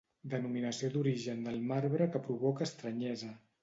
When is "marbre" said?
1.69-2.11